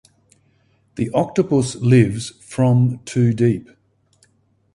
[0.95, 3.69] The octopus lives from to deep.